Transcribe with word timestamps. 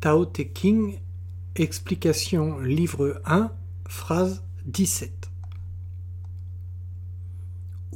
Tao 0.00 0.26
Te 0.26 0.42
King, 0.42 1.00
explication 1.56 2.60
livre 2.60 3.20
1, 3.24 3.50
phrase 3.88 4.44
17. 4.66 5.28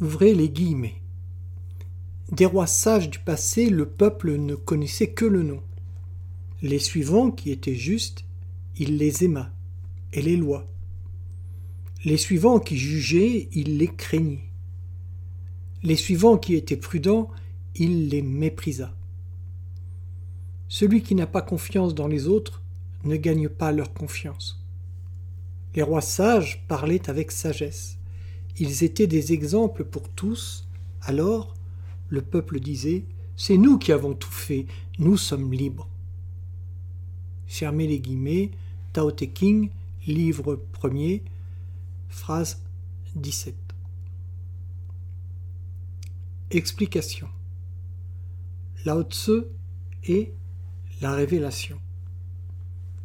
Ouvrez 0.00 0.34
les 0.34 0.48
guillemets. 0.48 1.00
Des 2.32 2.44
rois 2.44 2.66
sages 2.66 3.08
du 3.08 3.20
passé, 3.20 3.70
le 3.70 3.86
peuple 3.86 4.34
ne 4.34 4.56
connaissait 4.56 5.10
que 5.10 5.24
le 5.24 5.44
nom. 5.44 5.62
Les 6.60 6.80
suivants, 6.80 7.30
qui 7.30 7.52
étaient 7.52 7.76
justes, 7.76 8.24
il 8.76 8.96
les 8.96 9.22
aima, 9.22 9.52
et 10.12 10.22
les 10.22 10.36
lois. 10.36 10.66
Les 12.04 12.16
suivants 12.16 12.58
qui 12.58 12.78
jugeaient, 12.78 13.48
il 13.52 13.78
les 13.78 13.86
craignait. 13.86 14.50
Les 15.84 15.94
suivants 15.94 16.36
qui 16.36 16.56
étaient 16.56 16.76
prudents, 16.76 17.30
il 17.76 18.08
les 18.08 18.22
méprisa. 18.22 18.92
Celui 20.68 21.02
qui 21.02 21.14
n'a 21.14 21.26
pas 21.26 21.42
confiance 21.42 21.94
dans 21.94 22.08
les 22.08 22.28
autres 22.28 22.62
ne 23.04 23.16
gagne 23.16 23.48
pas 23.48 23.72
leur 23.72 23.92
confiance. 23.92 24.64
Les 25.74 25.82
rois 25.82 26.00
sages 26.00 26.64
parlaient 26.68 27.08
avec 27.08 27.30
sagesse. 27.30 27.98
Ils 28.58 28.84
étaient 28.84 29.06
des 29.06 29.32
exemples 29.32 29.84
pour 29.84 30.08
tous. 30.08 30.68
Alors, 31.02 31.54
le 32.08 32.20
peuple 32.20 32.60
disait 32.60 33.04
C'est 33.36 33.56
nous 33.56 33.78
qui 33.78 33.92
avons 33.92 34.14
tout 34.14 34.30
fait, 34.30 34.66
nous 34.98 35.16
sommes 35.16 35.52
libres. 35.52 35.88
Fermez 37.46 37.86
les 37.86 38.00
guillemets, 38.00 38.50
Tao 38.92 39.10
Te 39.10 39.24
King, 39.24 39.70
livre 40.06 40.60
phrase 42.08 42.62
17. 43.14 43.54
Explication 46.50 47.28
Lao 48.84 49.02
Tse 49.02 49.46
est 50.04 50.32
la 51.02 51.14
révélation. 51.14 51.78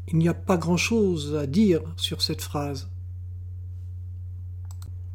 Il 0.07 0.19
n'y 0.19 0.29
a 0.29 0.35
pas 0.35 0.57
grand-chose 0.57 1.35
à 1.35 1.47
dire 1.47 1.81
sur 1.97 2.21
cette 2.21 2.43
phrase, 2.43 2.89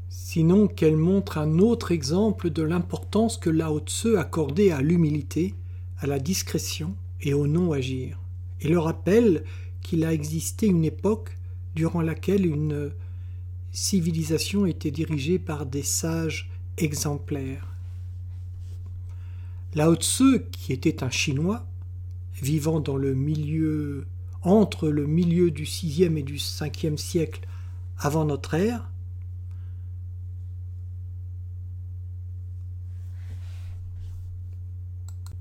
sinon 0.09 0.67
qu'elle 0.67 0.97
montre 0.97 1.39
un 1.39 1.61
autre 1.61 1.93
exemple 1.93 2.51
de 2.51 2.63
l'importance 2.63 3.39
que 3.39 3.51
Lao 3.51 3.79
Tse 3.79 4.17
accordait 4.19 4.73
à 4.73 4.83
l'humilité, 4.83 5.55
à 5.99 6.07
la 6.07 6.19
discrétion 6.19 6.97
et 7.21 7.35
au 7.35 7.47
non-agir, 7.47 8.19
et 8.61 8.69
le 8.69 8.81
rappelle 8.81 9.45
qu'il 9.81 10.05
a 10.05 10.13
existé 10.13 10.67
une 10.67 10.85
époque 10.85 11.39
durant 11.77 12.03
laquelle 12.03 12.45
une 12.45 12.93
civilisation 13.71 14.67
était 14.67 14.91
dirigée 14.91 15.39
par 15.39 15.67
des 15.67 15.85
sages 15.85 16.51
exemplaires. 16.79 17.69
Lao 19.75 19.95
Tse, 19.95 20.43
qui 20.51 20.73
était 20.73 21.05
un 21.05 21.11
Chinois, 21.11 21.65
vivant 22.43 22.81
dans 22.81 22.97
le 22.97 23.15
milieu 23.15 24.07
entre 24.43 24.89
le 24.89 25.07
milieu 25.07 25.51
du 25.51 25.63
VIe 25.63 26.05
et 26.05 26.23
du 26.23 26.35
Ve 26.35 26.97
siècle 26.97 27.47
avant 27.99 28.25
notre 28.25 28.55
ère, 28.55 28.91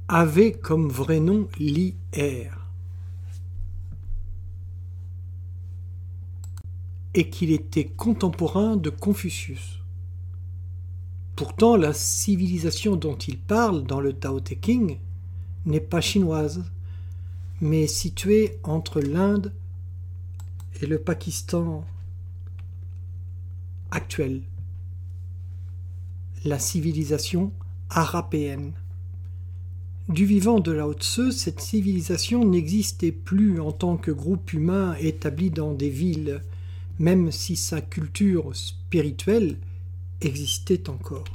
avait 0.07 0.51
comme 0.51 0.89
vrai 0.89 1.19
nom 1.19 1.47
Li 1.57 1.95
Er, 2.13 2.51
et 7.13 7.29
qu'il 7.29 7.51
était 7.51 7.85
contemporain 7.85 8.75
de 8.75 8.89
Confucius. 8.89 9.79
Pourtant, 11.35 11.75
la 11.75 11.93
civilisation 11.93 12.95
dont 12.95 13.15
il 13.15 13.39
parle 13.39 13.83
dans 13.83 13.99
le 13.99 14.13
Tao 14.13 14.39
Te 14.39 14.53
King 14.53 14.99
n'est 15.65 15.79
pas 15.79 16.01
chinoise, 16.01 16.63
mais 17.61 17.85
située 17.85 18.57
entre 18.63 18.99
l'Inde 18.99 19.53
et 20.81 20.87
le 20.87 20.97
Pakistan 20.97 21.85
actuel, 23.91 24.41
la 26.43 26.57
civilisation 26.57 27.53
arapéenne. 27.89 28.73
Du 30.09 30.25
vivant 30.25 30.59
de 30.59 30.71
Lao 30.71 30.93
Tse, 30.93 31.29
cette 31.29 31.61
civilisation 31.61 32.43
n'existait 32.43 33.11
plus 33.11 33.61
en 33.61 33.71
tant 33.71 33.95
que 33.95 34.11
groupe 34.11 34.51
humain 34.53 34.95
établi 34.99 35.51
dans 35.51 35.73
des 35.73 35.89
villes, 35.89 36.43
même 36.97 37.31
si 37.31 37.55
sa 37.55 37.79
culture 37.79 38.55
spirituelle 38.55 39.57
existait 40.19 40.89
encore. 40.89 41.25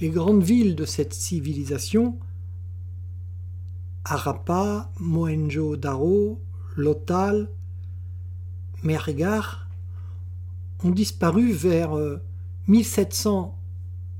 Les 0.00 0.08
grandes 0.08 0.42
villes 0.42 0.74
de 0.74 0.86
cette 0.86 1.14
civilisation 1.14 2.18
Harappa, 4.04 4.90
Mohenjo-Daro, 5.00 6.40
Lothal, 6.76 7.48
Mergar 8.82 9.66
ont 10.82 10.90
disparu 10.90 11.52
vers 11.52 11.96
1700 12.68 13.58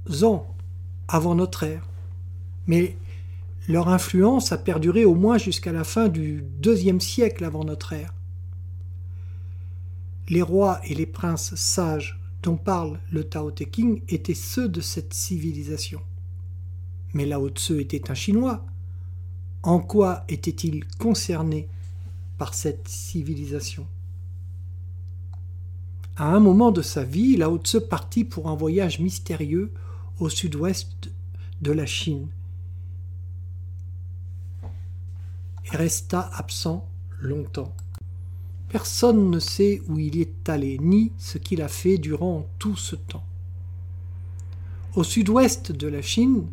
euh, 0.09 0.25
ans 0.25 0.55
avant 1.09 1.34
notre 1.34 1.65
ère. 1.65 1.87
Mais 2.67 2.97
leur 3.69 3.89
influence 3.89 4.53
a 4.53 4.59
perduré 4.59 5.05
au 5.05 5.15
moins 5.15 5.39
jusqu'à 5.39 5.73
la 5.73 5.84
fin 5.84 6.09
du 6.09 6.43
deuxième 6.59 7.00
siècle 7.00 7.44
avant 7.44 7.65
notre 7.65 7.93
ère. 7.93 8.15
Les 10.28 10.43
rois 10.43 10.81
et 10.84 10.94
les 10.94 11.06
princes 11.06 11.55
sages 11.55 12.19
dont 12.43 12.56
parle 12.56 12.99
le 13.11 13.25
Tao 13.25 13.50
Te 13.50 13.65
étaient 14.09 14.34
ceux 14.34 14.69
de 14.69 14.81
cette 14.81 15.12
civilisation. 15.12 16.00
Mais 17.12 17.27
Lao 17.27 17.49
Tse 17.50 17.73
était 17.73 18.11
un 18.11 18.15
Chinois, 18.15 18.65
en 19.65 19.81
quoi 19.81 20.25
était-il 20.29 20.85
concerné 20.99 21.69
par 22.37 22.53
cette 22.53 22.87
civilisation? 22.87 23.87
À 26.17 26.27
un 26.27 26.39
moment 26.39 26.71
de 26.71 26.83
sa 26.83 27.03
vie, 27.03 27.37
Lao 27.37 27.59
Tse 27.59 27.79
partit 27.89 28.25
pour 28.25 28.49
un 28.49 28.55
voyage 28.55 29.01
mystérieux 29.01 29.73
au 30.21 30.29
sud-ouest 30.29 31.11
de 31.63 31.73
la 31.73 31.87
Chine 31.87 32.29
et 35.65 35.77
resta 35.77 36.31
absent 36.35 36.87
longtemps. 37.21 37.75
Personne 38.69 39.31
ne 39.31 39.39
sait 39.39 39.81
où 39.89 39.99
il 39.99 40.21
est 40.21 40.47
allé, 40.49 40.79
ni 40.79 41.13
ce 41.17 41.39
qu'il 41.39 41.63
a 41.63 41.69
fait 41.69 41.97
durant 41.97 42.47
tout 42.59 42.77
ce 42.77 42.97
temps. 42.97 43.25
Au 44.95 45.05
sud-ouest 45.05 45.73
de 45.73 45.89
la 45.89 46.03
Chine, 46.03 46.49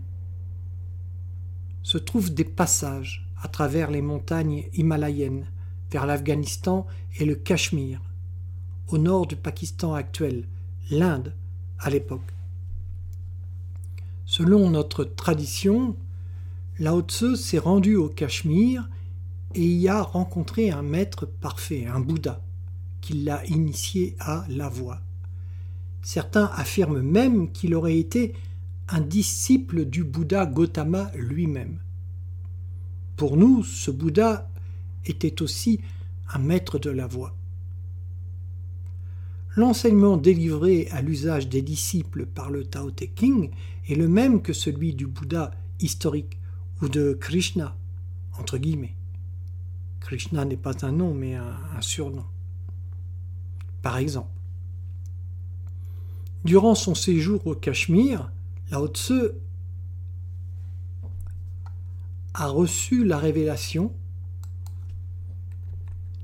se 1.84 1.98
trouvent 1.98 2.34
des 2.34 2.44
passages 2.44 3.28
à 3.42 3.48
travers 3.48 3.92
les 3.92 4.02
montagnes 4.02 4.66
himalayennes 4.74 5.48
vers 5.92 6.06
l'Afghanistan 6.06 6.88
et 7.20 7.26
le 7.26 7.36
Cachemire, 7.36 8.02
au 8.88 8.98
nord 8.98 9.28
du 9.28 9.36
Pakistan 9.36 9.94
actuel, 9.94 10.48
l'Inde 10.90 11.34
à 11.80 11.90
l'époque. 11.90 12.34
Selon 14.26 14.70
notre 14.70 15.04
tradition, 15.04 15.96
Lao 16.80 17.02
Tse 17.02 17.36
s'est 17.36 17.58
rendu 17.58 17.96
au 17.96 18.08
Cachemire 18.08 18.90
et 19.56 19.66
y 19.66 19.88
a 19.90 20.02
rencontré 20.02 20.72
un 20.72 20.82
maître 20.82 21.26
parfait, 21.26 21.86
un 21.86 22.00
Bouddha, 22.00 22.42
qui 23.02 23.14
l'a 23.14 23.46
initié 23.48 24.16
à 24.20 24.46
la 24.48 24.70
voie. 24.70 25.02
Certains 26.02 26.50
affirment 26.56 27.02
même 27.02 27.52
qu'il 27.52 27.76
aurait 27.76 27.98
été 27.98 28.34
un 28.92 29.02
disciple 29.02 29.86
du 29.86 30.04
Bouddha 30.04 30.46
Gautama 30.46 31.12
lui-même. 31.16 31.80
Pour 33.16 33.38
nous, 33.38 33.64
ce 33.64 33.90
Bouddha 33.90 34.50
était 35.06 35.42
aussi 35.42 35.80
un 36.34 36.40
maître 36.40 36.78
de 36.78 36.90
la 36.90 37.08
voie. 37.08 37.36
L'enseignement 39.56 40.18
délivré 40.18 40.88
à 40.92 41.02
l'usage 41.02 41.48
des 41.48 41.62
disciples 41.62 42.26
par 42.26 42.52
le 42.52 42.66
Tao 42.66 42.92
Te 42.92 43.06
King 43.06 43.52
est 43.88 43.96
le 43.96 44.08
même 44.08 44.42
que 44.42 44.54
celui 44.54 44.94
du 44.94 45.08
Bouddha 45.08 45.52
historique 45.80 46.38
ou 46.82 46.90
de 46.90 47.14
Krishna, 47.14 47.76
entre 48.38 48.58
guillemets. 48.58 48.96
Krishna 50.02 50.44
n'est 50.46 50.58
pas 50.58 50.86
un 50.86 50.92
nom, 50.92 51.14
mais 51.14 51.36
un, 51.36 51.56
un 51.78 51.82
surnom. 51.82 52.26
Par 53.82 53.98
exemple, 53.98 54.30
durant 56.44 56.76
son 56.76 56.96
séjour 56.96 57.46
au 57.48 57.56
Cachemire, 57.56 58.32
Lao 58.72 58.88
Tse 58.88 59.34
a 62.34 62.48
reçu 62.48 63.04
la 63.04 63.18
révélation 63.18 63.92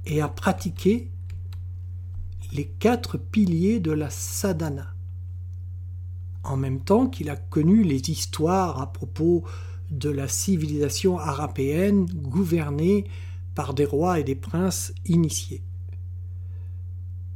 et 0.06 0.22
a 0.22 0.30
pratiqué 0.30 1.12
les 2.54 2.66
quatre 2.66 3.18
piliers 3.18 3.82
de 3.82 3.92
la 3.92 4.10
sadhana, 4.10 4.94
en 6.46 6.56
même 6.56 6.80
temps 6.80 7.08
qu'il 7.08 7.30
a 7.30 7.36
connu 7.36 7.84
les 7.84 8.10
histoires 8.10 8.80
à 8.80 8.94
propos 8.94 9.44
de 9.92 10.10
la 10.10 10.30
civilisation 10.30 11.18
arapéenne 11.18 12.06
gouvernée 12.06 13.10
par 13.56 13.74
des 13.74 13.84
rois 13.84 14.22
et 14.22 14.24
des 14.24 14.36
princes 14.36 14.94
initiés. 15.04 15.64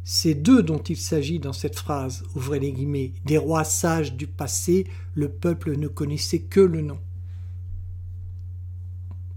C'est 0.03 0.33
d'eux 0.33 0.63
dont 0.63 0.80
il 0.80 0.98
s'agit 0.98 1.39
dans 1.39 1.53
cette 1.53 1.77
phrase, 1.77 2.24
ouvrez 2.36 2.59
les 2.59 2.74
guillemets, 2.74 3.13
des 3.25 3.38
rois 3.38 3.63
sages 3.63 4.13
du 4.13 4.27
passé, 4.27 4.88
le 5.13 5.30
peuple 5.30 5.77
ne 5.77 5.88
connaissait 5.88 6.42
que 6.42 6.59
le 6.59 6.81
nom. 6.81 7.00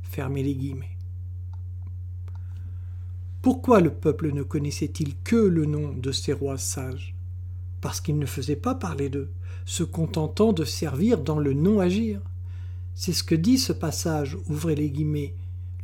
Fermez 0.02 0.42
les 0.42 0.54
guillemets. 0.54 0.96
Pourquoi 3.42 3.80
le 3.80 3.92
peuple 3.92 4.32
ne 4.32 4.42
connaissait-il 4.42 5.16
que 5.22 5.36
le 5.36 5.66
nom 5.66 5.92
de 5.92 6.12
ces 6.12 6.32
rois 6.32 6.56
sages? 6.56 7.14
Parce 7.82 8.00
qu'il 8.00 8.18
ne 8.18 8.24
faisait 8.24 8.56
pas 8.56 8.74
parler 8.74 9.10
d'eux, 9.10 9.30
se 9.66 9.82
contentant 9.82 10.54
de 10.54 10.64
servir 10.64 11.18
dans 11.18 11.38
le 11.38 11.52
non-agir. 11.52 12.22
C'est 12.94 13.12
ce 13.12 13.22
que 13.22 13.34
dit 13.34 13.58
ce 13.58 13.74
passage, 13.74 14.38
ouvrez 14.46 14.74
les 14.74 14.90
guillemets. 14.90 15.34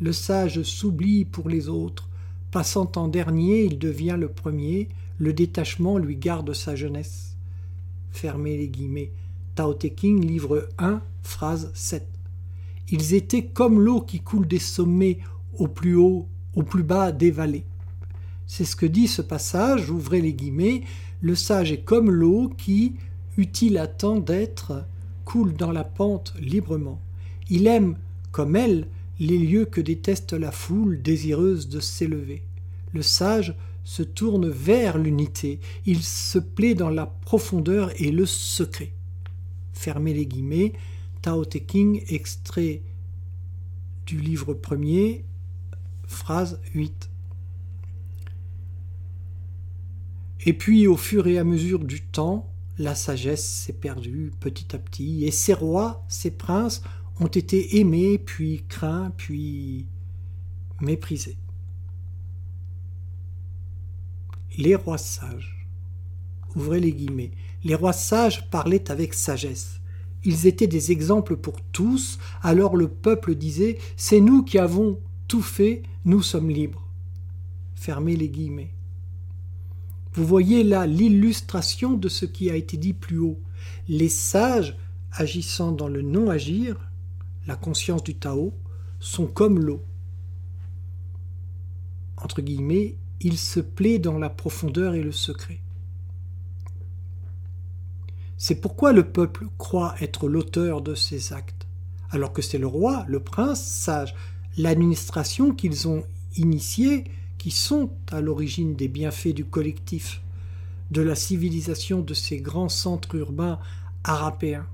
Le 0.00 0.12
sage 0.12 0.62
s'oublie 0.62 1.26
pour 1.26 1.50
les 1.50 1.68
autres, 1.68 2.08
passant 2.50 2.90
en 2.96 3.08
dernier, 3.08 3.64
il 3.64 3.78
devient 3.78 4.16
le 4.18 4.28
premier, 4.28 4.88
le 5.18 5.32
détachement 5.32 5.98
lui 5.98 6.16
garde 6.16 6.52
sa 6.52 6.74
jeunesse. 6.74 7.36
Fermez 8.10 8.56
les 8.56 8.68
guillemets. 8.68 9.12
Tao 9.54 9.76
livre 10.02 10.68
1, 10.78 11.02
phrase 11.22 11.70
7. 11.74 12.06
Ils 12.88 13.14
étaient 13.14 13.44
comme 13.44 13.80
l'eau 13.80 14.00
qui 14.00 14.20
coule 14.20 14.48
des 14.48 14.58
sommets 14.58 15.18
au 15.58 15.68
plus 15.68 15.94
haut, 15.94 16.26
au 16.54 16.62
plus 16.62 16.82
bas 16.82 17.12
des 17.12 17.30
vallées. 17.30 17.64
C'est 18.46 18.64
ce 18.64 18.74
que 18.74 18.86
dit 18.86 19.06
ce 19.06 19.22
passage, 19.22 19.90
ouvrez 19.90 20.20
les 20.20 20.32
guillemets, 20.32 20.82
le 21.20 21.34
sage 21.34 21.70
est 21.70 21.82
comme 21.82 22.10
l'eau 22.10 22.50
qui, 22.56 22.94
utile 23.36 23.78
à 23.78 23.86
tant 23.86 24.18
d'être, 24.18 24.84
coule 25.24 25.52
dans 25.52 25.70
la 25.70 25.84
pente 25.84 26.34
librement. 26.40 27.00
Il 27.48 27.66
aime, 27.66 27.96
comme 28.32 28.56
elle, 28.56 28.88
les 29.20 29.38
lieux 29.38 29.66
que 29.66 29.80
déteste 29.80 30.32
la 30.32 30.50
foule 30.50 31.02
désireuse 31.02 31.68
de 31.68 31.78
s'élever. 31.78 32.42
Le 32.92 33.02
sage 33.02 33.54
se 33.84 34.02
tourne 34.02 34.48
vers 34.48 34.98
l'unité, 34.98 35.60
il 35.86 36.02
se 36.02 36.38
plaît 36.38 36.74
dans 36.74 36.90
la 36.90 37.06
profondeur 37.06 37.92
et 38.00 38.10
le 38.10 38.26
secret. 38.26 38.92
Fermez 39.72 40.14
les 40.14 40.26
guillemets, 40.26 40.72
Tao 41.22 41.44
King, 41.44 42.02
extrait 42.08 42.82
du 44.06 44.18
livre 44.18 44.54
premier, 44.54 45.24
phrase 46.06 46.60
8. 46.74 47.10
Et 50.46 50.54
puis, 50.54 50.86
au 50.86 50.96
fur 50.96 51.26
et 51.26 51.38
à 51.38 51.44
mesure 51.44 51.80
du 51.80 52.00
temps, 52.00 52.50
la 52.78 52.94
sagesse 52.94 53.46
s'est 53.46 53.74
perdue 53.74 54.32
petit 54.40 54.74
à 54.74 54.78
petit, 54.78 55.26
et 55.26 55.30
ces 55.30 55.52
rois, 55.52 56.04
ces 56.08 56.30
princes, 56.30 56.82
ont 57.20 57.26
été 57.26 57.78
aimés, 57.78 58.18
puis 58.18 58.64
craints, 58.68 59.12
puis 59.16 59.86
méprisés. 60.80 61.36
Les 64.56 64.74
rois 64.74 64.98
sages. 64.98 65.66
Ouvrez 66.56 66.80
les 66.80 66.92
guillemets. 66.92 67.30
Les 67.62 67.74
rois 67.74 67.92
sages 67.92 68.48
parlaient 68.50 68.90
avec 68.90 69.14
sagesse. 69.14 69.80
Ils 70.24 70.46
étaient 70.46 70.66
des 70.66 70.92
exemples 70.92 71.36
pour 71.36 71.60
tous, 71.72 72.18
alors 72.42 72.76
le 72.76 72.88
peuple 72.88 73.34
disait 73.34 73.78
C'est 73.96 74.20
nous 74.20 74.42
qui 74.42 74.58
avons 74.58 74.98
tout 75.28 75.42
fait, 75.42 75.82
nous 76.04 76.22
sommes 76.22 76.50
libres. 76.50 76.86
Fermez 77.74 78.16
les 78.16 78.28
guillemets. 78.28 78.74
Vous 80.12 80.26
voyez 80.26 80.64
là 80.64 80.86
l'illustration 80.86 81.94
de 81.94 82.08
ce 82.08 82.26
qui 82.26 82.50
a 82.50 82.56
été 82.56 82.76
dit 82.76 82.92
plus 82.92 83.18
haut. 83.18 83.38
Les 83.88 84.08
sages, 84.08 84.76
agissant 85.12 85.72
dans 85.72 85.88
le 85.88 86.02
non-agir, 86.02 86.89
la 87.50 87.56
conscience 87.56 88.04
du 88.04 88.14
Tao, 88.14 88.54
sont 89.00 89.26
comme 89.26 89.58
l'eau. 89.58 89.82
Entre 92.16 92.42
guillemets, 92.42 92.94
il 93.20 93.38
se 93.38 93.58
plaît 93.58 93.98
dans 93.98 94.18
la 94.18 94.30
profondeur 94.30 94.94
et 94.94 95.02
le 95.02 95.10
secret. 95.10 95.60
C'est 98.36 98.60
pourquoi 98.60 98.92
le 98.92 99.10
peuple 99.10 99.48
croit 99.58 99.96
être 100.00 100.28
l'auteur 100.28 100.80
de 100.80 100.94
ces 100.94 101.32
actes, 101.32 101.66
alors 102.10 102.32
que 102.32 102.40
c'est 102.40 102.56
le 102.56 102.68
roi, 102.68 103.04
le 103.08 103.18
prince 103.18 103.60
sage, 103.60 104.14
l'administration 104.56 105.52
qu'ils 105.52 105.88
ont 105.88 106.04
initiée 106.36 107.02
qui 107.36 107.50
sont 107.50 107.90
à 108.12 108.20
l'origine 108.20 108.76
des 108.76 108.86
bienfaits 108.86 109.34
du 109.34 109.44
collectif, 109.44 110.22
de 110.92 111.02
la 111.02 111.16
civilisation 111.16 112.00
de 112.00 112.14
ces 112.14 112.40
grands 112.40 112.68
centres 112.68 113.16
urbains 113.16 113.58
arapéens. 114.04 114.68